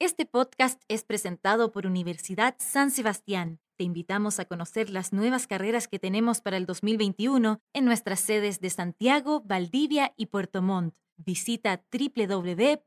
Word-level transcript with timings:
Este 0.00 0.26
podcast 0.26 0.80
es 0.86 1.02
presentado 1.02 1.72
por 1.72 1.84
Universidad 1.84 2.54
San 2.58 2.92
Sebastián. 2.92 3.58
Te 3.76 3.82
invitamos 3.82 4.38
a 4.38 4.44
conocer 4.44 4.90
las 4.90 5.12
nuevas 5.12 5.48
carreras 5.48 5.88
que 5.88 5.98
tenemos 5.98 6.40
para 6.40 6.56
el 6.56 6.66
2021 6.66 7.58
en 7.72 7.84
nuestras 7.84 8.20
sedes 8.20 8.60
de 8.60 8.70
Santiago, 8.70 9.42
Valdivia 9.44 10.14
y 10.16 10.26
Puerto 10.26 10.62
Montt. 10.62 10.94
Visita 11.16 11.82
www.uss.cl. 11.90 12.78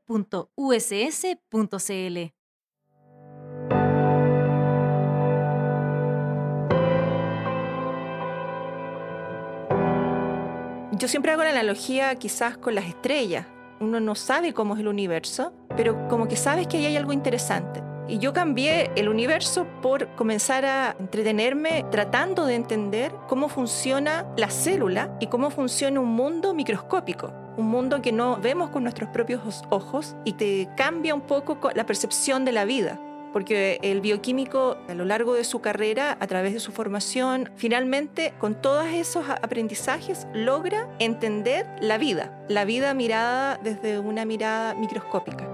Yo 10.96 11.08
siempre 11.08 11.32
hago 11.32 11.44
la 11.44 11.50
analogía 11.50 12.14
quizás 12.14 12.56
con 12.56 12.74
las 12.74 12.86
estrellas. 12.86 13.46
Uno 13.80 14.00
no 14.00 14.14
sabe 14.14 14.54
cómo 14.54 14.74
es 14.74 14.80
el 14.80 14.88
universo, 14.88 15.52
pero 15.76 16.08
como 16.08 16.28
que 16.28 16.36
sabes 16.36 16.66
que 16.66 16.78
ahí 16.78 16.86
hay 16.86 16.96
algo 16.96 17.12
interesante. 17.12 17.82
Y 18.08 18.18
yo 18.18 18.32
cambié 18.32 18.90
el 18.96 19.08
universo 19.08 19.66
por 19.80 20.08
comenzar 20.16 20.64
a 20.64 20.96
entretenerme 20.98 21.84
tratando 21.90 22.44
de 22.44 22.56
entender 22.56 23.12
cómo 23.28 23.48
funciona 23.48 24.26
la 24.36 24.50
célula 24.50 25.16
y 25.20 25.28
cómo 25.28 25.50
funciona 25.50 26.00
un 26.00 26.10
mundo 26.10 26.52
microscópico. 26.52 27.32
Un 27.56 27.68
mundo 27.68 28.02
que 28.02 28.12
no 28.12 28.38
vemos 28.38 28.70
con 28.70 28.82
nuestros 28.82 29.10
propios 29.10 29.62
ojos 29.70 30.16
y 30.24 30.32
te 30.32 30.68
cambia 30.76 31.14
un 31.14 31.22
poco 31.22 31.58
la 31.74 31.86
percepción 31.86 32.44
de 32.44 32.52
la 32.52 32.64
vida 32.64 32.98
porque 33.32 33.78
el 33.82 34.00
bioquímico 34.00 34.76
a 34.88 34.94
lo 34.94 35.04
largo 35.04 35.34
de 35.34 35.44
su 35.44 35.60
carrera, 35.60 36.16
a 36.20 36.26
través 36.26 36.52
de 36.52 36.60
su 36.60 36.70
formación, 36.70 37.50
finalmente 37.56 38.34
con 38.38 38.60
todos 38.60 38.86
esos 38.86 39.28
aprendizajes 39.28 40.26
logra 40.34 40.88
entender 40.98 41.66
la 41.80 41.98
vida, 41.98 42.44
la 42.48 42.64
vida 42.64 42.94
mirada 42.94 43.58
desde 43.62 43.98
una 43.98 44.24
mirada 44.24 44.74
microscópica. 44.74 45.51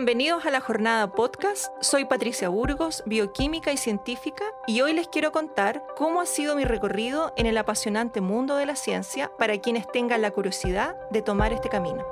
Bienvenidos 0.00 0.46
a 0.46 0.50
la 0.50 0.62
jornada 0.62 1.12
podcast. 1.12 1.70
Soy 1.82 2.06
Patricia 2.06 2.48
Burgos, 2.48 3.02
bioquímica 3.04 3.70
y 3.70 3.76
científica, 3.76 4.46
y 4.66 4.80
hoy 4.80 4.94
les 4.94 5.08
quiero 5.08 5.30
contar 5.30 5.84
cómo 5.94 6.22
ha 6.22 6.26
sido 6.26 6.56
mi 6.56 6.64
recorrido 6.64 7.34
en 7.36 7.44
el 7.44 7.58
apasionante 7.58 8.22
mundo 8.22 8.56
de 8.56 8.64
la 8.64 8.76
ciencia 8.76 9.30
para 9.38 9.58
quienes 9.58 9.86
tengan 9.92 10.22
la 10.22 10.30
curiosidad 10.30 10.96
de 11.10 11.20
tomar 11.20 11.52
este 11.52 11.68
camino. 11.68 12.02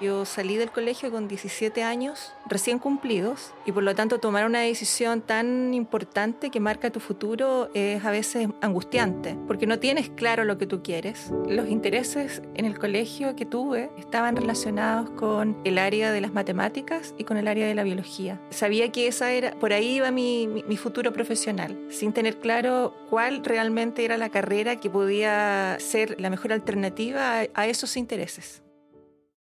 Yo 0.00 0.26
salí 0.26 0.56
del 0.56 0.70
colegio 0.70 1.10
con 1.10 1.26
17 1.26 1.82
años 1.82 2.34
recién 2.46 2.78
cumplidos 2.78 3.54
y 3.64 3.72
por 3.72 3.82
lo 3.82 3.94
tanto 3.94 4.18
tomar 4.18 4.44
una 4.44 4.60
decisión 4.60 5.22
tan 5.22 5.72
importante 5.72 6.50
que 6.50 6.60
marca 6.60 6.90
tu 6.90 7.00
futuro 7.00 7.70
es 7.72 8.04
a 8.04 8.10
veces 8.10 8.48
angustiante 8.60 9.38
porque 9.46 9.66
no 9.66 9.78
tienes 9.78 10.10
claro 10.10 10.44
lo 10.44 10.58
que 10.58 10.66
tú 10.66 10.82
quieres. 10.82 11.32
Los 11.48 11.68
intereses 11.68 12.42
en 12.54 12.66
el 12.66 12.78
colegio 12.78 13.36
que 13.36 13.46
tuve 13.46 13.90
estaban 13.98 14.36
relacionados 14.36 15.08
con 15.10 15.56
el 15.64 15.78
área 15.78 16.12
de 16.12 16.20
las 16.20 16.34
matemáticas 16.34 17.14
y 17.16 17.24
con 17.24 17.38
el 17.38 17.48
área 17.48 17.66
de 17.66 17.74
la 17.74 17.82
biología. 17.82 18.38
Sabía 18.50 18.92
que 18.92 19.06
esa 19.06 19.32
era, 19.32 19.52
por 19.52 19.72
ahí 19.72 19.96
iba 19.96 20.10
mi, 20.10 20.46
mi 20.46 20.76
futuro 20.76 21.12
profesional, 21.14 21.78
sin 21.88 22.12
tener 22.12 22.38
claro 22.38 22.94
cuál 23.08 23.44
realmente 23.44 24.04
era 24.04 24.18
la 24.18 24.28
carrera 24.28 24.76
que 24.76 24.90
podía 24.90 25.78
ser 25.80 26.20
la 26.20 26.28
mejor 26.28 26.52
alternativa 26.52 27.46
a 27.54 27.66
esos 27.66 27.96
intereses. 27.96 28.65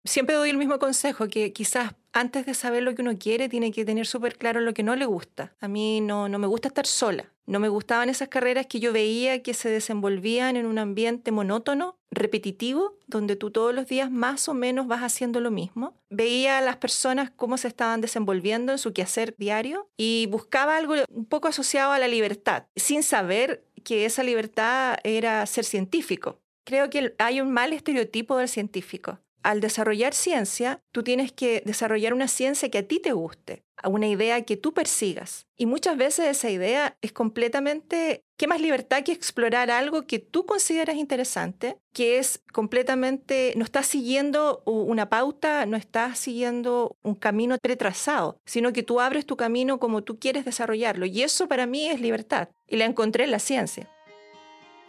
Siempre 0.09 0.37
doy 0.37 0.49
el 0.49 0.57
mismo 0.57 0.79
consejo, 0.79 1.27
que 1.27 1.53
quizás 1.53 1.93
antes 2.13 2.47
de 2.47 2.55
saber 2.55 2.81
lo 2.81 2.95
que 2.95 3.03
uno 3.03 3.19
quiere, 3.19 3.47
tiene 3.47 3.71
que 3.71 3.85
tener 3.85 4.07
súper 4.07 4.39
claro 4.39 4.59
lo 4.59 4.73
que 4.73 4.81
no 4.81 4.95
le 4.95 5.05
gusta. 5.05 5.53
A 5.59 5.67
mí 5.67 6.01
no, 6.01 6.27
no 6.27 6.39
me 6.39 6.47
gusta 6.47 6.69
estar 6.69 6.87
sola. 6.87 7.31
No 7.45 7.59
me 7.59 7.69
gustaban 7.69 8.09
esas 8.09 8.27
carreras 8.27 8.65
que 8.65 8.79
yo 8.79 8.91
veía 8.91 9.43
que 9.43 9.53
se 9.53 9.69
desenvolvían 9.69 10.55
en 10.57 10.65
un 10.65 10.79
ambiente 10.79 11.31
monótono, 11.31 11.95
repetitivo, 12.09 12.97
donde 13.05 13.35
tú 13.35 13.51
todos 13.51 13.71
los 13.71 13.85
días 13.85 14.09
más 14.09 14.49
o 14.49 14.55
menos 14.55 14.87
vas 14.87 15.01
haciendo 15.01 15.41
lo 15.41 15.51
mismo. 15.51 15.93
Veía 16.09 16.57
a 16.57 16.61
las 16.61 16.77
personas 16.77 17.29
cómo 17.29 17.59
se 17.59 17.67
estaban 17.67 18.01
desenvolviendo 18.01 18.71
en 18.71 18.79
su 18.79 18.93
quehacer 18.93 19.35
diario 19.37 19.91
y 19.95 20.25
buscaba 20.31 20.75
algo 20.75 20.95
un 21.11 21.25
poco 21.25 21.49
asociado 21.49 21.91
a 21.91 21.99
la 21.99 22.07
libertad, 22.07 22.63
sin 22.75 23.03
saber 23.03 23.63
que 23.83 24.05
esa 24.05 24.23
libertad 24.23 24.97
era 25.03 25.45
ser 25.45 25.65
científico. 25.65 26.39
Creo 26.63 26.89
que 26.89 27.13
hay 27.19 27.41
un 27.41 27.51
mal 27.51 27.73
estereotipo 27.73 28.37
del 28.37 28.49
científico 28.49 29.19
al 29.43 29.61
desarrollar 29.61 30.13
ciencia, 30.13 30.81
tú 30.91 31.03
tienes 31.03 31.31
que 31.31 31.61
desarrollar 31.65 32.13
una 32.13 32.27
ciencia 32.27 32.69
que 32.69 32.79
a 32.79 32.87
ti 32.87 32.99
te 32.99 33.13
guste, 33.13 33.63
una 33.83 34.07
idea 34.07 34.41
que 34.43 34.57
tú 34.57 34.73
persigas. 34.73 35.47
Y 35.55 35.65
muchas 35.65 35.97
veces 35.97 36.27
esa 36.27 36.49
idea 36.49 36.97
es 37.01 37.11
completamente, 37.11 38.23
¿qué 38.37 38.47
más 38.47 38.61
libertad 38.61 39.03
que 39.03 39.11
explorar 39.11 39.71
algo 39.71 40.05
que 40.05 40.19
tú 40.19 40.45
consideras 40.45 40.97
interesante, 40.97 41.77
que 41.93 42.19
es 42.19 42.41
completamente, 42.51 43.53
no 43.55 43.63
estás 43.63 43.87
siguiendo 43.87 44.61
una 44.65 45.09
pauta, 45.09 45.65
no 45.65 45.77
estás 45.77 46.19
siguiendo 46.19 46.97
un 47.01 47.15
camino 47.15 47.57
pretrazado, 47.61 48.39
sino 48.45 48.73
que 48.73 48.83
tú 48.83 48.99
abres 48.99 49.25
tu 49.25 49.37
camino 49.37 49.79
como 49.79 50.03
tú 50.03 50.19
quieres 50.19 50.45
desarrollarlo. 50.45 51.05
Y 51.05 51.23
eso 51.23 51.47
para 51.47 51.65
mí 51.65 51.87
es 51.87 52.01
libertad. 52.01 52.49
Y 52.67 52.77
la 52.77 52.85
encontré 52.85 53.23
en 53.23 53.31
la 53.31 53.39
ciencia. 53.39 53.89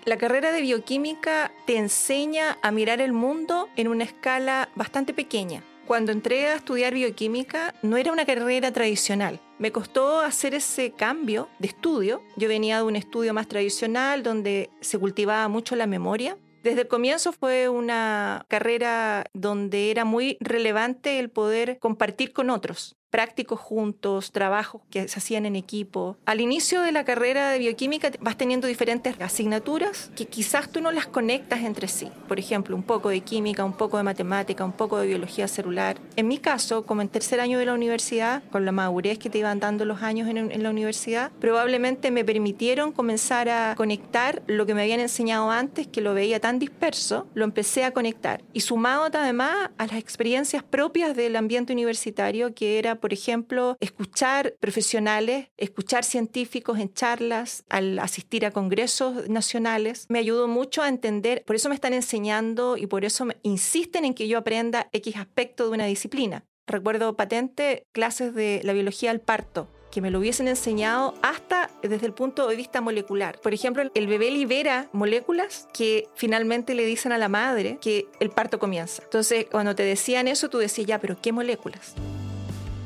La 0.06 0.16
carrera 0.16 0.50
de 0.50 0.62
bioquímica 0.62 1.53
te 1.66 1.77
enseña 1.77 2.56
a 2.62 2.71
mirar 2.71 3.03
el 3.03 3.12
mundo 3.12 3.69
en 3.77 3.87
una 3.87 4.05
escala 4.05 4.71
bastante 4.75 5.12
pequeña. 5.12 5.62
Cuando 5.87 6.11
entré 6.11 6.47
a 6.47 6.55
estudiar 6.55 6.94
bioquímica 6.94 7.75
no 7.83 7.99
era 7.99 8.11
una 8.11 8.25
carrera 8.25 8.72
tradicional. 8.72 9.41
Me 9.59 9.72
costó 9.72 10.21
hacer 10.21 10.55
ese 10.55 10.93
cambio 10.93 11.50
de 11.59 11.69
estudio. 11.69 12.22
Yo 12.37 12.49
venía 12.49 12.78
de 12.78 12.84
un 12.84 12.97
estudio 12.97 13.34
más 13.34 13.47
tradicional 13.47 14.22
donde 14.22 14.71
se 14.81 14.99
cultivaba 14.99 15.49
mucho 15.49 15.77
la 15.77 15.87
memoria. 15.87 16.38
Desde 16.62 16.82
el 16.82 16.88
comienzo 16.88 17.32
fue 17.32 17.69
una 17.69 18.47
carrera 18.49 19.27
donde 19.34 19.91
era 19.91 20.06
muy 20.06 20.38
relevante 20.41 21.19
el 21.19 21.28
poder 21.28 21.78
compartir 21.78 22.32
con 22.32 22.49
otros 22.49 22.97
prácticos 23.10 23.60
juntos, 23.60 24.32
trabajos 24.32 24.82
que 24.91 25.09
se 25.09 25.19
hacían 25.19 25.47
en 25.47 25.56
equipo. 25.56 26.16
Al 26.25 26.41
inicio 26.41 26.81
de 26.81 26.93
la 26.93 27.04
carrera 27.04 27.50
de 27.50 27.59
bioquímica 27.59 28.10
vas 28.21 28.37
teniendo 28.37 28.66
diferentes 28.66 29.21
asignaturas 29.21 30.10
que 30.16 30.26
quizás 30.26 30.71
tú 30.71 30.81
no 30.81 30.91
las 30.93 31.06
conectas 31.06 31.60
entre 31.62 31.88
sí. 31.88 32.10
Por 32.28 32.38
ejemplo, 32.38 32.76
un 32.76 32.82
poco 32.82 33.09
de 33.09 33.20
química, 33.20 33.65
un 33.65 33.72
poco 33.72 33.97
de 33.97 34.03
matemática, 34.03 34.65
un 34.65 34.72
poco 34.72 34.99
de 34.99 35.06
biología 35.06 35.49
celular. 35.49 35.99
En 36.16 36.28
mi 36.28 36.38
caso, 36.38 36.87
como 36.87 37.03
en 37.03 37.09
tercer 37.09 37.41
año 37.41 37.59
de 37.59 37.66
la 37.66 37.75
universidad, 37.75 38.43
con 38.50 38.65
la 38.65 38.72
madurez 38.72 39.19
que 39.19 39.31
te 39.31 39.38
iban 39.38 39.60
dando 39.60 39.84
los 39.84 40.03
años 40.03 40.28
en, 40.28 40.38
en 40.50 40.62
la 40.62 40.70
universidad, 40.70 41.31
probablemente 41.41 42.10
me 42.10 42.25
permitieron 42.25 42.93
comenzar 42.93 43.49
a 43.49 43.75
conectar 43.76 44.43
lo 44.47 44.66
que 44.66 44.75
me 44.75 44.82
habían 44.82 45.00
enseñado 45.00 45.50
antes, 45.50 45.87
que 45.87 46.00
lo 46.00 46.15
veía 46.15 46.41
tan 46.41 46.59
disperso, 46.59 47.26
lo 47.34 47.44
empecé 47.44 47.84
a 47.84 47.93
conectar. 47.93 48.43
Y 48.53 48.60
sumado 48.60 49.00
además 49.12 49.70
a 49.78 49.87
las 49.87 49.97
experiencias 49.97 50.62
propias 50.62 51.16
del 51.16 51.37
ambiente 51.37 51.72
universitario, 51.72 52.54
que 52.54 52.78
era 52.78 53.00
por 53.00 53.12
ejemplo, 53.12 53.77
escuchar 53.81 54.55
profesionales, 54.61 55.49
escuchar 55.56 56.05
científicos 56.05 56.78
en 56.78 56.93
charlas, 56.93 57.65
al 57.69 57.99
asistir 57.99 58.47
a 58.47 58.50
congresos 58.50 59.28
nacionales, 59.28 60.06
me 60.09 60.19
ayudó 60.19 60.49
mucho 60.49 60.83
a 60.83 60.88
entender, 60.88 61.43
por 61.47 61.56
eso 61.56 61.69
me 61.69 61.75
están 61.75 61.94
enseñando 61.94 62.77
y 62.77 62.87
por 62.87 63.05
eso 63.05 63.25
me 63.25 63.37
insisten 63.43 64.05
en 64.05 64.15
que 64.15 64.28
yo 64.28 64.38
aprenda 64.38 64.88
X 64.93 65.16
aspecto 65.16 65.65
de 65.65 65.71
una 65.71 65.87
disciplina. 65.87 66.44
Recuerdo 66.66 67.16
patente 67.16 67.84
clases 67.93 68.34
de 68.34 68.61
la 68.62 68.72
biología 68.72 69.11
al 69.11 69.21
parto, 69.21 69.69
que 69.91 70.00
me 70.00 70.11
lo 70.11 70.21
hubiesen 70.21 70.49
enseñado 70.49 71.15
hasta 71.22 71.71
desde 71.82 72.06
el 72.06 72.12
punto 72.12 72.47
de 72.47 72.56
vista 72.56 72.81
molecular. 72.81 73.41
Por 73.41 73.55
ejemplo, 73.55 73.82
el 73.93 74.06
bebé 74.06 74.31
libera 74.31 74.88
moléculas 74.93 75.69
que 75.75 76.06
finalmente 76.15 76.75
le 76.75 76.87
dicen 76.87 77.12
a 77.12 77.19
la 77.19 77.28
madre 77.28 77.78
que 77.81 78.06
el 78.21 78.31
parto 78.31 78.59
comienza. 78.59 79.03
Entonces, 79.03 79.47
cuando 79.50 79.75
te 79.75 79.82
decían 79.82 80.28
eso, 80.28 80.49
tú 80.49 80.59
decías, 80.59 80.87
ya, 80.87 80.99
pero 81.00 81.21
¿qué 81.21 81.32
moléculas? 81.32 81.94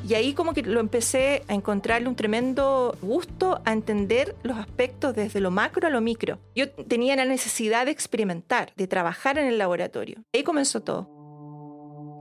Y 0.07 0.13
ahí 0.13 0.33
como 0.33 0.53
que 0.53 0.61
lo 0.61 0.79
empecé 0.79 1.43
a 1.47 1.55
encontrarle 1.55 2.07
un 2.07 2.15
tremendo 2.15 2.95
gusto 3.01 3.59
a 3.65 3.73
entender 3.73 4.35
los 4.43 4.57
aspectos 4.57 5.15
desde 5.15 5.39
lo 5.39 5.49
macro 5.49 5.87
a 5.87 5.89
lo 5.89 5.99
micro. 5.99 6.37
Yo 6.53 6.69
tenía 6.69 7.15
la 7.15 7.25
necesidad 7.25 7.85
de 7.85 7.91
experimentar, 7.91 8.71
de 8.75 8.85
trabajar 8.85 9.39
en 9.39 9.47
el 9.47 9.57
laboratorio. 9.57 10.23
Ahí 10.31 10.43
comenzó 10.43 10.83
todo. 10.83 11.09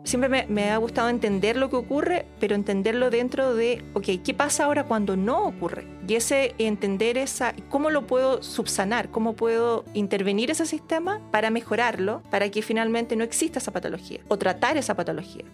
Siempre 0.05 0.47
me, 0.47 0.71
ha 0.71 0.77
gustado 0.79 1.11
entender 1.11 1.57
lo 1.57 1.69
que 1.69 1.77
ocurre, 1.77 2.27
pero 2.41 2.55
entenderlo 2.55 3.11
dentro 3.11 3.55
de, 3.55 3.85
ok, 3.95 4.23
¿qué 4.23 4.35
pasa 4.35 4.65
ahora 4.65 4.85
cuando 4.85 5.17
no 5.17 5.45
ocurre? 5.45 5.87
Y 6.07 6.15
ese 6.15 6.55
entender 6.59 7.19
esa, 7.19 7.55
cómo 7.71 7.91
lo 7.91 8.07
puedo 8.07 8.43
subsanar, 8.43 9.11
cómo 9.11 9.35
puedo 9.35 9.85
intervenir 9.95 10.51
ese 10.51 10.67
sistema 10.67 11.21
para 11.31 11.51
mejorarlo, 11.51 12.23
para 12.31 12.51
que 12.51 12.63
finalmente 12.63 13.17
no 13.17 13.25
exista 13.25 13.59
esa 13.59 13.73
patología 13.73 14.21
o 14.29 14.39
tratar 14.39 14.77
esa 14.77 14.95
patología. 14.95 15.45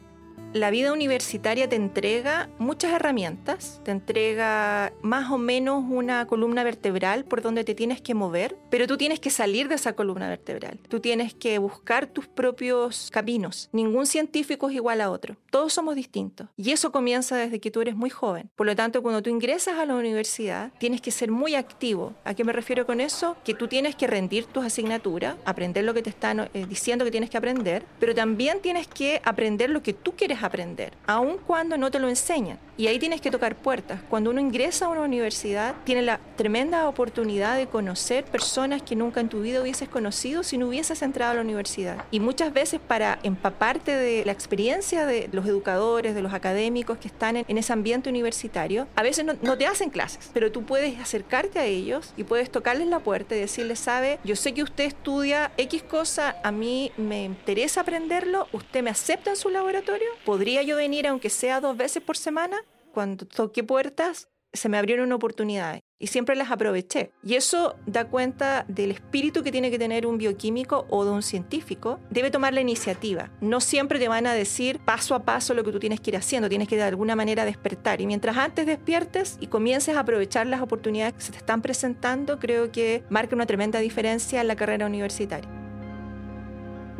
La 0.52 0.70
vida 0.70 0.92
universitaria 0.92 1.68
te 1.68 1.76
entrega 1.76 2.48
muchas 2.58 2.92
herramientas, 2.92 3.80
te 3.84 3.92
entrega 3.92 4.92
más 5.00 5.30
o 5.30 5.38
menos 5.38 5.84
una 5.88 6.26
columna 6.26 6.64
vertebral 6.64 7.24
por 7.24 7.40
donde 7.40 7.62
te 7.62 7.76
tienes 7.76 8.00
que 8.00 8.14
mover, 8.14 8.56
pero 8.68 8.88
tú 8.88 8.96
tienes 8.96 9.20
que 9.20 9.30
salir 9.30 9.68
de 9.68 9.76
esa 9.76 9.92
columna 9.92 10.28
vertebral. 10.28 10.80
Tú 10.88 10.98
tienes 10.98 11.34
que 11.34 11.58
buscar 11.58 12.08
tus 12.08 12.26
propios 12.26 13.10
caminos. 13.12 13.68
Ningún 13.72 14.06
científico 14.06 14.68
es 14.68 14.74
igual 14.74 15.00
a 15.00 15.10
otro. 15.10 15.36
Todos 15.50 15.72
somos 15.72 15.94
distintos. 15.94 16.48
Y 16.56 16.72
eso 16.72 16.90
comienza 16.90 17.36
desde 17.36 17.60
que 17.60 17.70
tú 17.70 17.80
eres 17.80 17.94
muy 17.94 18.10
joven. 18.10 18.50
Por 18.56 18.66
lo 18.66 18.74
tanto, 18.74 19.02
cuando 19.02 19.22
tú 19.22 19.30
ingresas 19.30 19.78
a 19.78 19.86
la 19.86 19.94
universidad, 19.94 20.72
tienes 20.78 21.00
que 21.00 21.12
ser 21.12 21.30
muy 21.30 21.54
activo. 21.54 22.14
¿A 22.24 22.34
qué 22.34 22.42
me 22.42 22.52
refiero 22.52 22.86
con 22.86 23.00
eso? 23.00 23.36
Que 23.44 23.54
tú 23.54 23.68
tienes 23.68 23.94
que 23.94 24.08
rendir 24.08 24.46
tus 24.46 24.64
asignaturas, 24.64 25.36
aprender 25.44 25.84
lo 25.84 25.94
que 25.94 26.02
te 26.02 26.10
están 26.10 26.40
eh, 26.40 26.66
diciendo 26.68 27.04
que 27.04 27.12
tienes 27.12 27.30
que 27.30 27.36
aprender, 27.36 27.84
pero 28.00 28.16
también 28.16 28.60
tienes 28.60 28.88
que 28.88 29.22
aprender 29.24 29.70
lo 29.70 29.82
que 29.82 29.92
tú 29.92 30.16
quieres 30.16 30.39
aprender, 30.42 30.92
aun 31.06 31.38
cuando 31.38 31.76
no 31.76 31.90
te 31.90 31.98
lo 31.98 32.08
enseñan. 32.08 32.58
Y 32.80 32.88
ahí 32.88 32.98
tienes 32.98 33.20
que 33.20 33.30
tocar 33.30 33.56
puertas. 33.56 34.00
Cuando 34.08 34.30
uno 34.30 34.40
ingresa 34.40 34.86
a 34.86 34.88
una 34.88 35.02
universidad, 35.02 35.74
tiene 35.84 36.00
la 36.00 36.18
tremenda 36.36 36.88
oportunidad 36.88 37.58
de 37.58 37.66
conocer 37.66 38.24
personas 38.24 38.80
que 38.80 38.96
nunca 38.96 39.20
en 39.20 39.28
tu 39.28 39.42
vida 39.42 39.60
hubieses 39.60 39.90
conocido 39.90 40.42
si 40.42 40.56
no 40.56 40.68
hubieses 40.68 41.02
entrado 41.02 41.32
a 41.32 41.34
la 41.34 41.42
universidad. 41.42 42.02
Y 42.10 42.20
muchas 42.20 42.54
veces 42.54 42.80
para 42.80 43.18
empaparte 43.22 43.94
de 43.94 44.24
la 44.24 44.32
experiencia 44.32 45.04
de 45.04 45.28
los 45.30 45.44
educadores, 45.44 46.14
de 46.14 46.22
los 46.22 46.32
académicos 46.32 46.96
que 46.96 47.08
están 47.08 47.36
en, 47.36 47.58
ese 47.58 47.70
ambiente 47.74 48.08
universitario, 48.08 48.88
a 48.96 49.02
veces 49.02 49.26
no, 49.26 49.34
no 49.42 49.58
te 49.58 49.66
hacen 49.66 49.90
clases, 49.90 50.30
pero 50.32 50.50
tú 50.50 50.64
puedes 50.64 50.98
acercarte 50.98 51.58
a 51.58 51.66
ellos 51.66 52.14
y 52.16 52.24
puedes 52.24 52.50
tocarles 52.50 52.86
la 52.88 53.00
puerta 53.00 53.36
y 53.36 53.40
decirles, 53.40 53.78
sabe, 53.78 54.18
yo 54.24 54.36
sé 54.36 54.54
que 54.54 54.62
usted 54.62 54.84
estudia 54.84 55.52
X 55.58 55.82
cosa, 55.82 56.36
a 56.42 56.50
mí 56.50 56.92
me 56.96 57.24
interesa 57.24 57.82
aprenderlo, 57.82 58.48
usted 58.52 58.82
me 58.82 58.88
acepta 58.88 59.28
en 59.28 59.36
su 59.36 59.50
laboratorio, 59.50 60.08
¿podría 60.24 60.62
yo 60.62 60.76
venir 60.76 61.06
aunque 61.06 61.28
sea 61.28 61.60
dos 61.60 61.76
veces 61.76 62.02
por 62.02 62.16
semana? 62.16 62.56
Cuando 62.92 63.26
toqué 63.26 63.64
puertas, 63.64 64.28
se 64.52 64.68
me 64.68 64.78
abrieron 64.78 65.12
oportunidades 65.12 65.82
y 65.98 66.08
siempre 66.08 66.34
las 66.34 66.50
aproveché. 66.50 67.12
Y 67.22 67.34
eso 67.34 67.76
da 67.86 68.06
cuenta 68.06 68.64
del 68.68 68.90
espíritu 68.90 69.42
que 69.42 69.52
tiene 69.52 69.70
que 69.70 69.78
tener 69.78 70.06
un 70.06 70.18
bioquímico 70.18 70.86
o 70.88 71.04
de 71.04 71.10
un 71.10 71.22
científico. 71.22 72.00
Debe 72.10 72.30
tomar 72.30 72.54
la 72.54 72.60
iniciativa. 72.60 73.30
No 73.40 73.60
siempre 73.60 73.98
te 73.98 74.08
van 74.08 74.26
a 74.26 74.34
decir 74.34 74.80
paso 74.80 75.14
a 75.14 75.24
paso 75.24 75.54
lo 75.54 75.62
que 75.62 75.72
tú 75.72 75.78
tienes 75.78 76.00
que 76.00 76.10
ir 76.10 76.16
haciendo. 76.16 76.48
Tienes 76.48 76.68
que 76.68 76.76
de 76.76 76.82
alguna 76.82 77.16
manera 77.16 77.44
despertar. 77.44 78.00
Y 78.00 78.06
mientras 78.06 78.36
antes 78.36 78.66
despiertes 78.66 79.36
y 79.40 79.48
comiences 79.48 79.96
a 79.96 80.00
aprovechar 80.00 80.46
las 80.46 80.62
oportunidades 80.62 81.14
que 81.14 81.20
se 81.20 81.32
te 81.32 81.38
están 81.38 81.62
presentando, 81.62 82.38
creo 82.38 82.72
que 82.72 83.04
marca 83.10 83.36
una 83.36 83.46
tremenda 83.46 83.78
diferencia 83.78 84.40
en 84.40 84.48
la 84.48 84.56
carrera 84.56 84.86
universitaria. 84.86 85.59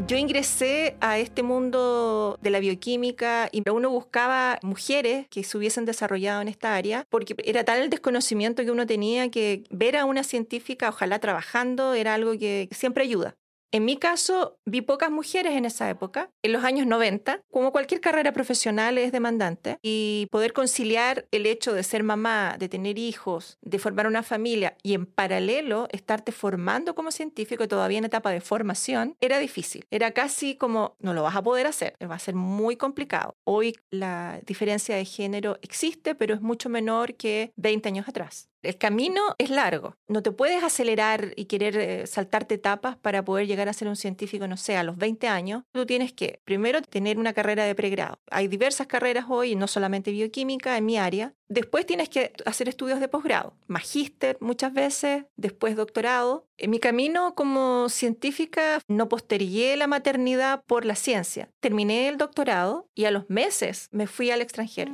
Yo 0.07 0.17
ingresé 0.17 0.97
a 1.01 1.19
este 1.19 1.43
mundo 1.43 2.39
de 2.43 2.51
la 2.51 2.59
bioquímica 2.59 3.49
y 3.53 3.63
uno 3.69 3.91
buscaba 3.91 4.59
mujeres 4.63 5.27
que 5.29 5.45
se 5.45 5.57
hubiesen 5.57 5.85
desarrollado 5.85 6.41
en 6.41 6.49
esta 6.49 6.75
área 6.75 7.07
porque 7.11 7.37
era 7.45 7.65
tal 7.65 7.81
el 7.81 7.91
desconocimiento 7.91 8.65
que 8.65 8.71
uno 8.71 8.87
tenía 8.87 9.31
que 9.31 9.65
ver 9.71 9.97
a 9.97 10.07
una 10.07 10.25
científica, 10.25 10.89
ojalá 10.89 11.19
trabajando, 11.21 11.95
era 11.95 12.15
algo 12.15 12.33
que 12.33 12.69
siempre 12.73 13.05
ayuda. 13.05 13.37
En 13.73 13.85
mi 13.85 13.97
caso, 13.97 14.59
vi 14.67 14.81
pocas 14.81 15.13
mujeres 15.13 15.53
en 15.53 15.65
esa 15.65 15.89
época, 15.89 16.31
en 16.43 16.53
los 16.53 16.65
años 16.65 16.89
90. 16.89 17.43
Como 17.53 17.71
cualquier 17.71 18.01
carrera 18.01 18.33
profesional 18.33 18.99
es 18.99 19.13
demandante 19.13 19.79
y 19.81 20.27
poder 20.33 20.53
conciliar 20.53 21.29
el 21.31 21.47
hecho 21.47 21.73
de 21.73 21.85
ser 21.85 22.03
mamá, 22.03 22.57
de 22.59 22.69
tener 22.69 22.99
hijos, 22.99 23.59
de 23.63 23.79
formar 23.79 24.09
una 24.09 24.25
familia 24.25 24.77
y 24.83 24.95
en 24.95 25.07
paralelo 25.07 25.87
estarte 25.93 26.33
formando 26.33 26.97
como 26.97 27.13
científico 27.13 27.69
todavía 27.69 27.99
en 27.99 28.07
etapa 28.07 28.33
de 28.33 28.41
formación, 28.41 29.17
era 29.21 29.39
difícil. 29.39 29.87
Era 29.93 30.11
casi 30.11 30.57
como, 30.57 30.97
no 30.99 31.15
lo 31.15 31.23
vas 31.23 31.37
a 31.37 31.43
poder 31.43 31.69
hacer, 31.69 31.95
va 32.03 32.17
a 32.17 32.19
ser 32.19 32.35
muy 32.35 32.75
complicado. 32.75 33.37
Hoy 33.45 33.77
la 33.91 34.41
diferencia 34.45 34.97
de 34.97 35.05
género 35.05 35.59
existe, 35.63 36.17
pero 36.17 36.35
es 36.35 36.41
mucho 36.41 36.69
menor 36.69 37.15
que 37.15 37.53
20 37.55 37.89
años 37.89 38.09
atrás. 38.09 38.51
El 38.63 38.77
camino 38.77 39.21
es 39.39 39.49
largo. 39.49 39.97
No 40.07 40.23
te 40.23 40.33
puedes 40.33 40.63
acelerar 40.63 41.33
y 41.37 41.47
querer 41.47 41.77
eh, 41.79 42.07
saltarte 42.07 42.57
etapas 42.57 42.97
para 42.97 43.25
poder 43.25 43.47
llegar 43.47 43.69
a 43.69 43.73
ser 43.73 43.89
un 43.89 43.97
científico, 43.97 44.47
no 44.47 44.59
sé, 44.59 44.77
a 44.77 44.83
los 44.83 44.99
20 44.99 45.29
años. 45.29 45.63
Tú 45.73 45.87
tienes 45.87 46.13
que, 46.13 46.41
primero, 46.45 46.83
tener 46.83 47.19
una 47.19 47.33
carrera 47.33 47.65
de 47.65 47.75
pregrado. 47.75 48.19
Hay 48.31 48.49
diversas 48.49 48.87
carreras 48.87 49.27
hoy, 49.29 49.57
no 49.57 49.67
solamente 49.67 50.11
bioquímica, 50.11 50.77
en 50.77 50.85
mi 50.85 50.99
área. 50.99 51.35
Después 51.49 51.87
tienes 51.87 52.09
que 52.09 52.33
hacer 52.45 52.69
estudios 52.69 53.01
de 53.01 53.09
posgrado, 53.09 53.55
magíster 53.67 54.37
muchas 54.41 54.73
veces, 54.73 55.25
después 55.37 55.75
doctorado. 55.75 56.47
En 56.59 56.71
mi 56.71 56.79
camino 56.79 57.35
como 57.35 57.89
científica 57.89 58.81
no 58.87 59.09
postergué 59.09 59.77
la 59.77 59.89
maternidad 59.89 60.63
por 60.67 60.85
la 60.85 60.95
ciencia. 60.95 61.49
Terminé 61.61 62.09
el 62.09 62.19
doctorado 62.19 62.89
y 62.95 63.07
a 63.07 63.11
los 63.11 63.29
meses 63.29 63.89
me 63.91 64.07
fui 64.07 64.31
al 64.31 64.43
extranjero 64.43 64.93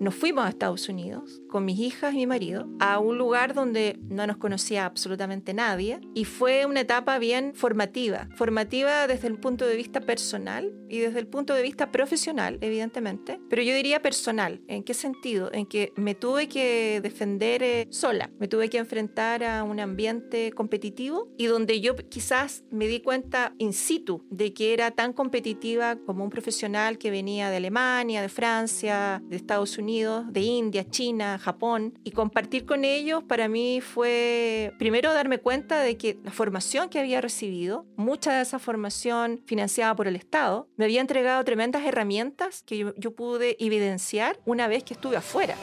nos 0.00 0.14
fuimos 0.14 0.46
a 0.46 0.48
Estados 0.48 0.88
Unidos 0.88 1.42
con 1.48 1.66
mis 1.66 1.78
hijas 1.78 2.14
y 2.14 2.16
mi 2.16 2.26
marido 2.26 2.66
a 2.80 2.98
un 2.98 3.18
lugar 3.18 3.52
donde 3.52 3.98
no 4.08 4.26
nos 4.26 4.38
conocía 4.38 4.86
absolutamente 4.86 5.52
nadie 5.52 6.00
y 6.14 6.24
fue 6.24 6.64
una 6.64 6.80
etapa 6.80 7.18
bien 7.18 7.54
formativa, 7.54 8.26
formativa 8.34 9.06
desde 9.06 9.28
el 9.28 9.38
punto 9.38 9.66
de 9.66 9.76
vista 9.76 10.00
personal 10.00 10.72
y 10.88 11.00
desde 11.00 11.20
el 11.20 11.26
punto 11.26 11.54
de 11.54 11.62
vista 11.62 11.92
profesional, 11.92 12.58
evidentemente, 12.62 13.38
pero 13.50 13.62
yo 13.62 13.74
diría 13.74 14.00
personal. 14.00 14.62
¿En 14.68 14.82
qué 14.82 14.94
sentido? 14.94 15.50
En 15.52 15.66
que 15.66 15.92
me 15.96 16.14
tuve 16.14 16.48
que 16.48 17.00
defender 17.02 17.62
eh, 17.62 17.86
sola, 17.90 18.30
me 18.38 18.48
tuve 18.48 18.70
que 18.70 18.78
enfrentar 18.78 19.44
a 19.44 19.62
un 19.64 19.80
ambiente 19.80 20.50
competitivo 20.52 21.28
y 21.36 21.46
donde 21.46 21.80
yo 21.80 21.94
quizás 21.94 22.64
me 22.70 22.86
di 22.86 23.00
cuenta 23.00 23.54
in 23.58 23.74
situ 23.74 24.24
de 24.30 24.54
que 24.54 24.72
era 24.72 24.92
tan 24.92 25.12
competitiva 25.12 25.96
como 26.06 26.24
un 26.24 26.30
profesional 26.30 26.96
que 26.96 27.10
venía 27.10 27.50
de 27.50 27.58
Alemania, 27.58 28.22
de 28.22 28.28
Francia, 28.30 29.22
de 29.26 29.36
Estados 29.36 29.76
Unidos, 29.76 29.89
de 29.90 30.40
India, 30.40 30.88
China, 30.88 31.38
Japón, 31.38 31.98
y 32.04 32.12
compartir 32.12 32.64
con 32.64 32.84
ellos 32.84 33.24
para 33.24 33.48
mí 33.48 33.80
fue 33.80 34.72
primero 34.78 35.12
darme 35.12 35.38
cuenta 35.38 35.80
de 35.80 35.96
que 35.96 36.16
la 36.22 36.30
formación 36.30 36.88
que 36.88 37.00
había 37.00 37.20
recibido, 37.20 37.86
mucha 37.96 38.36
de 38.36 38.42
esa 38.42 38.58
formación 38.58 39.42
financiada 39.46 39.96
por 39.96 40.06
el 40.06 40.14
Estado, 40.14 40.68
me 40.76 40.84
había 40.84 41.00
entregado 41.00 41.44
tremendas 41.44 41.84
herramientas 41.84 42.62
que 42.64 42.78
yo, 42.78 42.94
yo 42.96 43.14
pude 43.14 43.56
evidenciar 43.58 44.38
una 44.46 44.68
vez 44.68 44.84
que 44.84 44.94
estuve 44.94 45.16
afuera. 45.16 45.56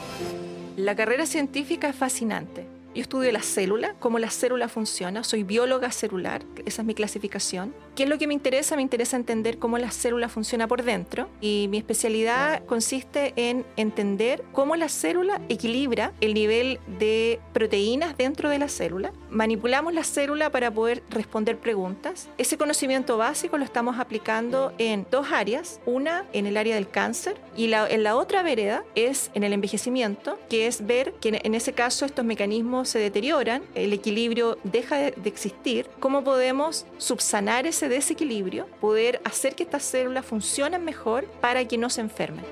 La 0.76 0.94
carrera 0.94 1.24
científica 1.24 1.88
es 1.88 1.96
fascinante 1.96 2.77
yo 2.98 3.02
estudio 3.02 3.30
la 3.30 3.42
célula, 3.42 3.94
cómo 4.00 4.18
la 4.18 4.28
célula 4.28 4.68
funciona, 4.68 5.22
soy 5.22 5.44
bióloga 5.44 5.92
celular, 5.92 6.42
esa 6.66 6.82
es 6.82 6.86
mi 6.86 6.94
clasificación. 6.94 7.72
¿Qué 7.94 8.02
es 8.02 8.08
lo 8.08 8.18
que 8.18 8.26
me 8.26 8.34
interesa? 8.34 8.74
Me 8.74 8.82
interesa 8.82 9.16
entender 9.16 9.58
cómo 9.58 9.78
la 9.78 9.92
célula 9.92 10.28
funciona 10.28 10.66
por 10.66 10.82
dentro 10.82 11.28
y 11.40 11.68
mi 11.70 11.78
especialidad 11.78 12.64
consiste 12.66 13.34
en 13.36 13.64
entender 13.76 14.42
cómo 14.50 14.74
la 14.74 14.88
célula 14.88 15.40
equilibra 15.48 16.12
el 16.20 16.34
nivel 16.34 16.80
de 16.98 17.38
proteínas 17.52 18.16
dentro 18.16 18.50
de 18.50 18.58
la 18.58 18.68
célula. 18.68 19.12
Manipulamos 19.30 19.94
la 19.94 20.02
célula 20.02 20.50
para 20.50 20.72
poder 20.72 21.04
responder 21.08 21.56
preguntas. 21.56 22.28
Ese 22.36 22.58
conocimiento 22.58 23.16
básico 23.16 23.58
lo 23.58 23.64
estamos 23.64 24.00
aplicando 24.00 24.72
en 24.78 25.06
dos 25.08 25.30
áreas, 25.30 25.80
una 25.86 26.24
en 26.32 26.46
el 26.46 26.56
área 26.56 26.74
del 26.74 26.88
cáncer 26.88 27.36
y 27.56 27.68
la, 27.68 27.88
en 27.88 28.02
la 28.02 28.16
otra 28.16 28.42
vereda 28.42 28.82
es 28.96 29.30
en 29.34 29.44
el 29.44 29.52
envejecimiento, 29.52 30.36
que 30.48 30.66
es 30.66 30.84
ver 30.84 31.12
que 31.20 31.40
en 31.44 31.54
ese 31.54 31.72
caso 31.74 32.04
estos 32.04 32.24
mecanismos 32.24 32.87
se 32.88 32.98
deterioran, 32.98 33.62
el 33.74 33.92
equilibrio 33.92 34.58
deja 34.64 34.96
de, 34.96 35.14
existir, 35.24 35.88
cómo 36.00 36.24
podemos 36.24 36.86
subsanar 36.98 37.66
ese 37.66 37.88
desequilibrio, 37.88 38.66
poder 38.80 39.20
hacer 39.24 39.54
que 39.54 39.62
estas 39.62 39.84
células 39.84 40.24
funcionen 40.24 40.84
mejor 40.84 41.24
para 41.40 41.64
que 41.66 41.78
no 41.78 41.90
se 41.90 42.00
enfermen 42.00 42.44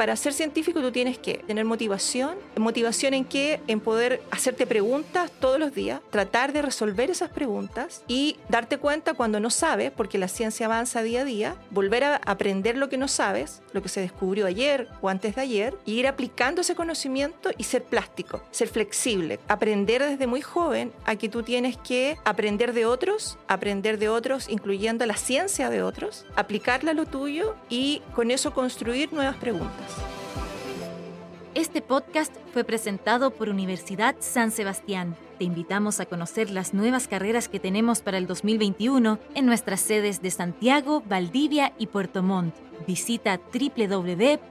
para 0.00 0.16
ser 0.16 0.32
científico 0.32 0.80
tú 0.80 0.90
tienes 0.92 1.18
que 1.18 1.34
tener 1.46 1.66
motivación. 1.66 2.38
¿Motivación 2.56 3.12
en 3.12 3.26
qué? 3.26 3.60
En 3.66 3.80
poder 3.80 4.22
hacerte 4.30 4.66
preguntas 4.66 5.30
todos 5.40 5.60
los 5.60 5.74
días, 5.74 6.00
tratar 6.08 6.54
de 6.54 6.62
resolver 6.62 7.10
esas 7.10 7.28
preguntas 7.28 8.02
y 8.08 8.38
darte 8.48 8.78
cuenta 8.78 9.12
cuando 9.12 9.40
no 9.40 9.50
sabes, 9.50 9.90
porque 9.90 10.16
la 10.16 10.28
ciencia 10.28 10.64
avanza 10.64 11.02
día 11.02 11.20
a 11.20 11.24
día, 11.26 11.56
volver 11.70 12.04
a 12.04 12.16
aprender 12.24 12.78
lo 12.78 12.88
que 12.88 12.96
no 12.96 13.08
sabes, 13.08 13.60
lo 13.74 13.82
que 13.82 13.90
se 13.90 14.00
descubrió 14.00 14.46
ayer 14.46 14.88
o 15.02 15.10
antes 15.10 15.34
de 15.34 15.42
ayer, 15.42 15.76
y 15.84 15.98
ir 15.98 16.06
aplicando 16.06 16.62
ese 16.62 16.74
conocimiento 16.74 17.50
y 17.58 17.64
ser 17.64 17.84
plástico, 17.84 18.40
ser 18.52 18.68
flexible, 18.68 19.38
aprender 19.48 20.02
desde 20.02 20.26
muy 20.26 20.40
joven 20.40 20.92
a 21.04 21.16
que 21.16 21.28
tú 21.28 21.42
tienes 21.42 21.76
que 21.76 22.16
aprender 22.24 22.72
de 22.72 22.86
otros, 22.86 23.36
aprender 23.48 23.98
de 23.98 24.08
otros, 24.08 24.48
incluyendo 24.48 25.04
la 25.04 25.18
ciencia 25.18 25.68
de 25.68 25.82
otros, 25.82 26.24
aplicarla 26.36 26.92
a 26.92 26.94
lo 26.94 27.04
tuyo 27.04 27.54
y 27.68 28.00
con 28.14 28.30
eso 28.30 28.54
construir 28.54 29.12
nuevas 29.12 29.36
preguntas. 29.36 29.89
Este 31.54 31.82
podcast 31.82 32.34
fue 32.52 32.64
presentado 32.64 33.32
por 33.32 33.48
Universidad 33.48 34.16
San 34.20 34.50
Sebastián. 34.50 35.16
Te 35.38 35.44
invitamos 35.44 36.00
a 36.00 36.06
conocer 36.06 36.50
las 36.50 36.74
nuevas 36.74 37.08
carreras 37.08 37.48
que 37.48 37.60
tenemos 37.60 38.02
para 38.02 38.18
el 38.18 38.26
2021 38.26 39.18
en 39.34 39.46
nuestras 39.46 39.80
sedes 39.80 40.22
de 40.22 40.30
Santiago, 40.30 41.02
Valdivia 41.08 41.72
y 41.78 41.86
Puerto 41.86 42.22
Montt. 42.22 42.54
Visita 42.86 43.40
www.uss.cl. 43.52 44.50